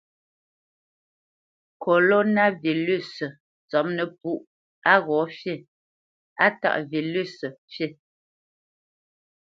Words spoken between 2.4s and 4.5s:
vilʉsǝ tsópnǝpú